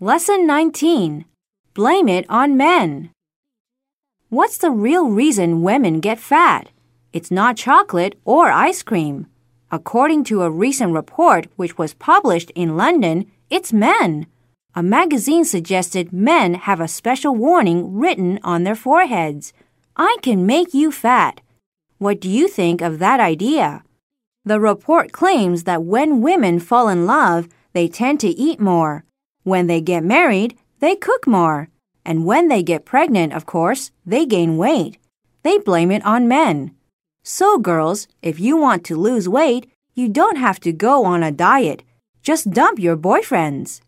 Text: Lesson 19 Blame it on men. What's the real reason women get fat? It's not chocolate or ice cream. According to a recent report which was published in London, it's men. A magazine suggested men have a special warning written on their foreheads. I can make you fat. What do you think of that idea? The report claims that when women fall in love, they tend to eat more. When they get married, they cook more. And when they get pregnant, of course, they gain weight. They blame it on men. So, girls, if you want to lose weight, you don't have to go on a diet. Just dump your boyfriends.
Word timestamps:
Lesson 0.00 0.46
19 0.46 1.24
Blame 1.74 2.08
it 2.08 2.24
on 2.28 2.56
men. 2.56 3.10
What's 4.28 4.56
the 4.56 4.70
real 4.70 5.08
reason 5.08 5.64
women 5.64 5.98
get 5.98 6.20
fat? 6.20 6.68
It's 7.12 7.32
not 7.32 7.56
chocolate 7.56 8.16
or 8.24 8.52
ice 8.52 8.84
cream. 8.84 9.26
According 9.72 10.22
to 10.30 10.42
a 10.42 10.50
recent 10.52 10.92
report 10.92 11.48
which 11.56 11.78
was 11.78 11.94
published 11.94 12.52
in 12.54 12.76
London, 12.76 13.26
it's 13.50 13.72
men. 13.72 14.28
A 14.72 14.84
magazine 14.84 15.44
suggested 15.44 16.12
men 16.12 16.54
have 16.54 16.80
a 16.80 16.86
special 16.86 17.34
warning 17.34 17.96
written 17.98 18.38
on 18.44 18.62
their 18.62 18.76
foreheads. 18.76 19.52
I 19.96 20.16
can 20.22 20.46
make 20.46 20.72
you 20.72 20.92
fat. 20.92 21.40
What 21.98 22.20
do 22.20 22.30
you 22.30 22.46
think 22.46 22.82
of 22.82 23.00
that 23.00 23.18
idea? 23.18 23.82
The 24.44 24.60
report 24.60 25.10
claims 25.10 25.64
that 25.64 25.82
when 25.82 26.22
women 26.22 26.60
fall 26.60 26.88
in 26.88 27.04
love, 27.04 27.48
they 27.72 27.88
tend 27.88 28.20
to 28.20 28.28
eat 28.28 28.60
more. 28.60 29.04
When 29.48 29.66
they 29.66 29.80
get 29.80 30.04
married, 30.04 30.58
they 30.80 30.94
cook 30.94 31.26
more. 31.26 31.70
And 32.04 32.26
when 32.26 32.48
they 32.48 32.62
get 32.62 32.84
pregnant, 32.84 33.32
of 33.32 33.46
course, 33.46 33.92
they 34.04 34.26
gain 34.26 34.58
weight. 34.58 34.98
They 35.42 35.56
blame 35.56 35.90
it 35.90 36.04
on 36.04 36.28
men. 36.28 36.72
So, 37.22 37.56
girls, 37.56 38.08
if 38.20 38.38
you 38.38 38.58
want 38.58 38.84
to 38.84 38.94
lose 38.94 39.26
weight, 39.26 39.70
you 39.94 40.10
don't 40.10 40.36
have 40.36 40.60
to 40.60 40.72
go 40.72 41.06
on 41.06 41.22
a 41.22 41.32
diet. 41.32 41.82
Just 42.22 42.50
dump 42.50 42.78
your 42.78 42.94
boyfriends. 42.94 43.80